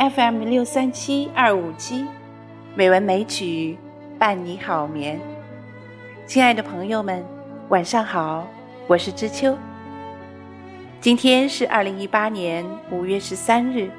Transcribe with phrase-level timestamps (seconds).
[0.00, 2.06] FM 六三七二五七，
[2.74, 3.76] 美文美曲
[4.18, 5.20] 伴你好眠。
[6.24, 7.22] 亲爱的朋友们，
[7.68, 8.48] 晚上好，
[8.86, 9.54] 我是知秋。
[11.02, 13.90] 今天是二零一八年五月十三日，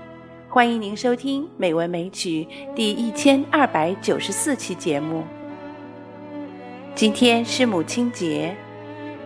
[0.50, 5.24] 欢迎您收听《美文美曲》第一千二百九十四期节目。
[6.96, 8.56] 今天是母亲节，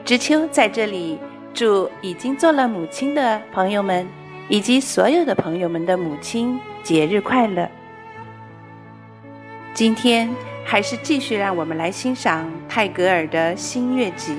[0.04, 1.18] 知秋在这里
[1.54, 4.06] 祝已经做了母亲的朋友们。
[4.48, 7.68] 以及所有的朋友们的母亲节日快乐！
[9.74, 10.30] 今天
[10.64, 14.36] 还是继续让我们来欣赏泰戈尔的新月集。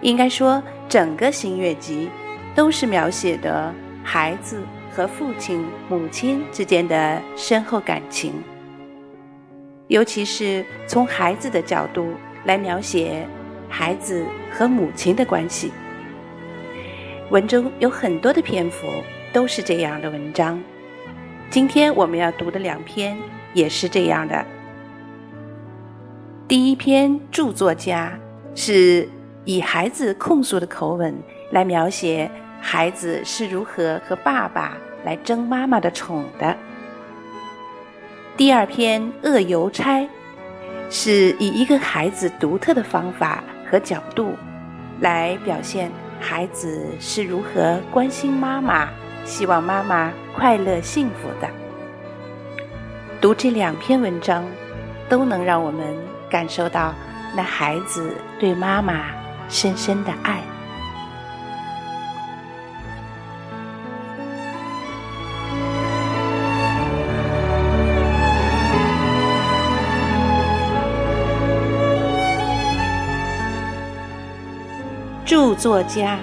[0.00, 2.08] 应该说，整个新月集
[2.54, 4.62] 都是描写的孩子
[4.94, 8.32] 和父亲、母亲之间的深厚感情，
[9.88, 12.12] 尤其是从孩子的角度
[12.44, 13.26] 来描写
[13.68, 15.72] 孩子和母亲的关系。
[17.30, 18.86] 文中有很多的篇幅
[19.32, 20.62] 都是这样的文章，
[21.50, 23.18] 今天我们要读的两篇
[23.52, 24.46] 也是这样的。
[26.46, 28.16] 第一篇著作家
[28.54, 29.08] 是
[29.44, 31.12] 以孩子控诉的口吻
[31.50, 36.56] 来描写孩子是如何和爸爸来争妈妈的宠的。
[38.36, 40.08] 第二篇恶邮差
[40.88, 44.32] 是以一个孩子独特的方法和角度
[45.00, 45.90] 来表现。
[46.20, 48.88] 孩子是如何关心妈妈，
[49.24, 51.48] 希望妈妈快乐幸福的？
[53.20, 54.44] 读这两篇文章，
[55.08, 55.96] 都能让我们
[56.28, 56.94] 感受到
[57.34, 59.06] 那孩子对妈妈
[59.48, 60.40] 深深的爱。
[75.26, 76.20] 著作家，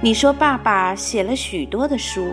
[0.00, 2.32] 你说爸爸写了许多的书，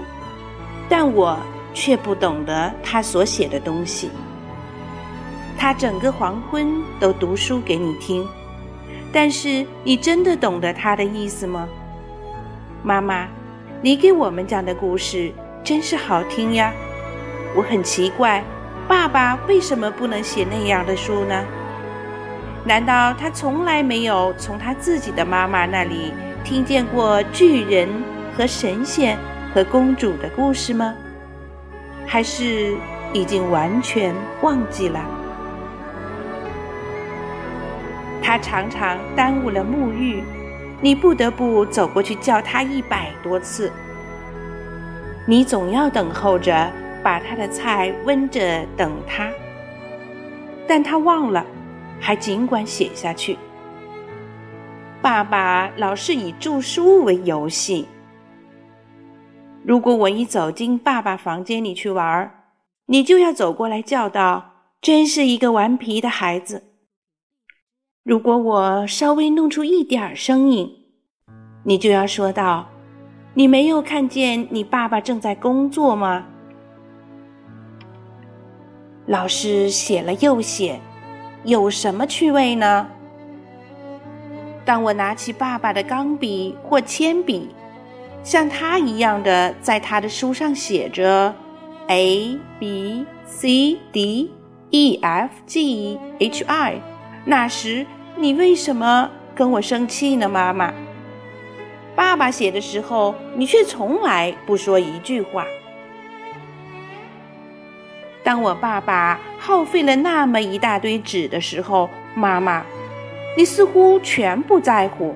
[0.88, 1.36] 但我
[1.74, 4.12] 却不懂得他所写的东西。
[5.58, 8.24] 他整个黄昏都读书给你听，
[9.12, 11.68] 但是你真的懂得他的意思吗？
[12.84, 13.28] 妈妈，
[13.81, 15.34] 你给我们讲的故事
[15.64, 16.72] 真是好听呀！
[17.56, 18.44] 我很奇怪，
[18.88, 21.44] 爸爸为什么不能写那样的书呢？
[22.66, 26.12] 难道他从来没有从他自己的妈妈那里
[26.44, 27.88] 听见过巨人
[28.36, 29.16] 和神仙
[29.53, 30.96] 和公主的故事吗？
[32.08, 32.75] 还是
[33.14, 35.00] 已经完全忘记了？
[38.22, 40.24] 他常常耽误了沐浴，
[40.81, 43.72] 你不得不走过去叫他一百多次。
[45.28, 46.72] 你总要等候着
[47.04, 49.30] 把他的菜温着等他，
[50.68, 51.46] 但他忘了。
[52.00, 53.38] 还尽管写下去。
[55.01, 57.88] 爸爸老是以著书为游戏。
[59.63, 62.31] 如果我一走进爸爸房间里去玩，
[62.88, 66.63] 你就要走过来叫道：“真是一个顽皮的孩子。”
[68.03, 70.72] 如果我稍微弄出一点声音，
[71.63, 72.67] 你就要说道
[73.33, 76.25] ：“你没有看见你爸爸正在工作吗？”
[79.07, 80.79] 老师写了又写。
[81.45, 82.88] 有什么趣味呢？
[84.66, 87.50] 当我拿起爸爸的钢笔或铅笔，
[88.23, 91.33] 像他一样的在他的书上写着
[91.88, 94.31] A B C D
[94.72, 96.81] E F G H I，
[97.25, 97.85] 那时
[98.16, 100.73] 你为什么跟我生气呢，妈妈？
[101.95, 105.45] 爸爸写的时候，你却从来不说一句话。
[108.25, 112.66] 当我爸爸耗费了那么一大堆纸的时候，妈妈，
[113.38, 115.16] 你似乎全不在乎。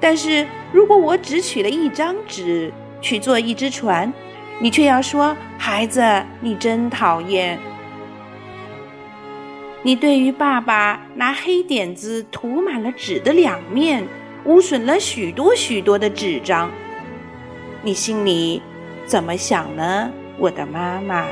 [0.00, 4.12] 但是如果我只取了一张纸去做一只船，
[4.58, 6.02] 你却要说：“孩子，
[6.40, 7.56] 你真讨厌。”
[9.82, 14.04] 你对于爸爸拿黑点子涂满了纸的两面，
[14.46, 16.70] 污损了许多许多的纸张，
[17.82, 18.60] 你心里
[19.06, 21.24] 怎么想呢，我的妈妈？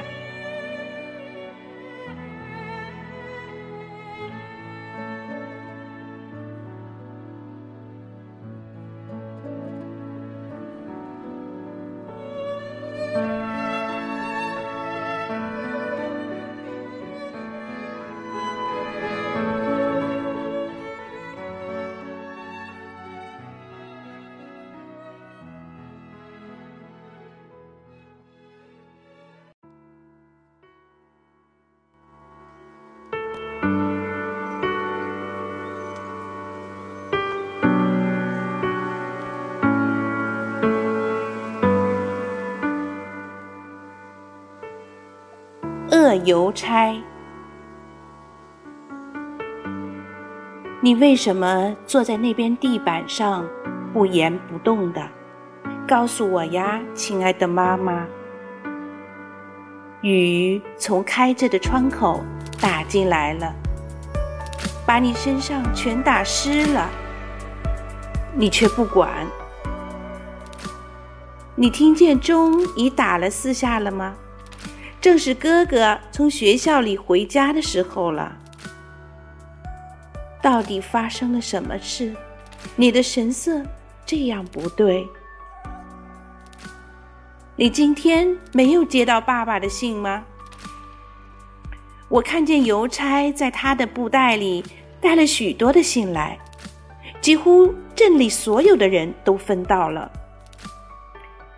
[45.91, 46.95] 恶邮差。
[50.83, 53.47] 你为什么坐在那边地板上，
[53.93, 55.03] 不言不动的？
[55.87, 58.07] 告诉我呀，亲爱的妈妈。
[60.03, 62.21] 雨从开着的窗口
[62.61, 63.53] 打进来了，
[64.87, 66.87] 把你身上全打湿了，
[68.35, 69.11] 你却不管。
[71.55, 74.15] 你听见钟已打了四下了吗？
[75.01, 78.37] 正是哥哥从学校里回家的时候了。
[80.43, 82.15] 到底发生了什么事？
[82.77, 83.63] 你的神色
[84.05, 85.07] 这样不对。
[87.57, 90.25] 你今天没有接到爸爸的信吗？
[92.09, 94.65] 我看见邮差在他的布袋里
[95.01, 96.39] 带了许多的信来，
[97.21, 100.11] 几乎镇里所有的人都分到了。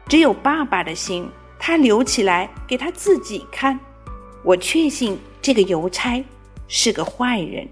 [0.09, 3.79] 只有爸爸的信，他留起来给他自己看。
[4.43, 6.25] 我确信这个邮差
[6.67, 7.69] 是个坏人，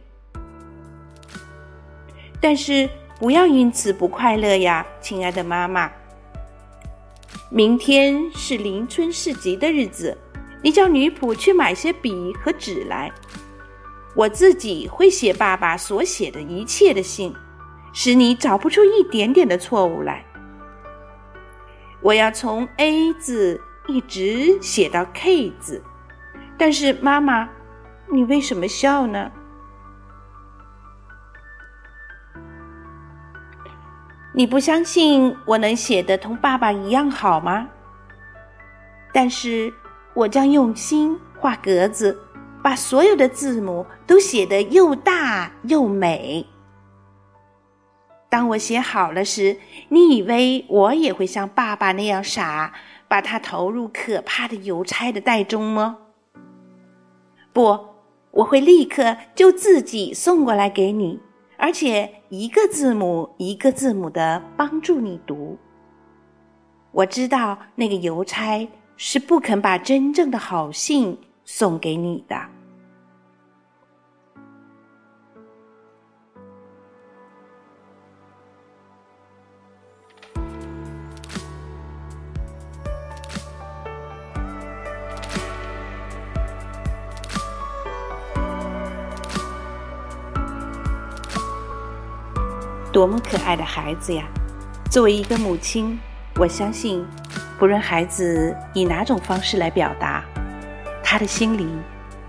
[2.41, 2.89] 但是
[3.19, 5.91] 不要因此不快乐呀，亲爱的妈妈。
[7.51, 10.17] 明天是临春市集的日子，
[10.63, 13.11] 你叫女仆去买些笔和纸来。
[14.15, 17.35] 我自己会写爸爸所写的一切的信，
[17.95, 20.23] 使你找不出一点点的错误来。
[22.03, 25.83] 我要从 A 字一直写到 K 字，
[26.59, 27.49] 但是妈妈，
[28.13, 29.33] 你为什么笑呢？
[34.35, 37.67] 你不相信我能写得同爸爸一样好吗？
[39.11, 39.73] 但是
[40.13, 42.17] 我将用心画格子，
[42.63, 46.47] 把所有的字母都写得又大又美。
[48.29, 49.57] 当我写好了时，
[49.89, 52.75] 你以为我也会像爸爸那样傻，
[53.09, 55.99] 把它投入可怕的邮差的袋中吗？
[57.53, 57.79] 不，
[58.31, 61.19] 我会立刻就自己送过来给你，
[61.57, 65.59] 而且一个字母一个字母的帮助你读。
[66.93, 72.37] 我知道那个邮差是不肯把真正的好信送给你的。
[92.99, 94.25] 多么可爱的孩子呀！
[94.91, 95.97] 作为一个母亲，
[96.35, 97.07] 我相信，
[97.57, 100.25] 不论孩子以哪种方式来表达，
[101.01, 101.69] 他的心里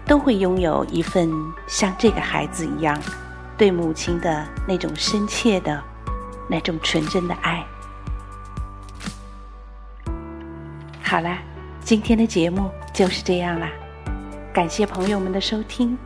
[0.06, 1.28] 都会拥有一份
[1.66, 2.96] 像这个孩子一样
[3.58, 5.84] 对母亲的那种深切的、
[6.48, 7.66] 那种纯真的爱。
[11.02, 11.40] 好啦，
[11.82, 13.68] 今天的节目就是这样啦，
[14.54, 15.98] 感谢朋友们的收听，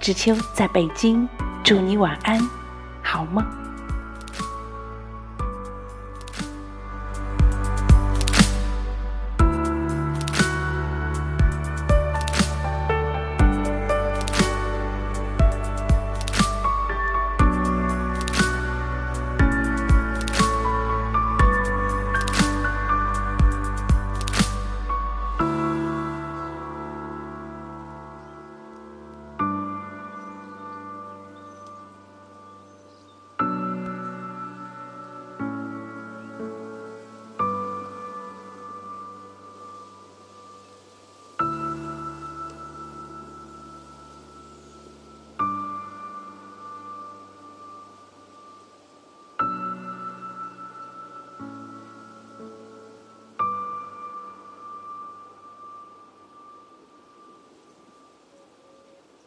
[0.00, 1.28] 知秋在北京，
[1.62, 2.40] 祝你晚安，
[3.00, 3.61] 好梦。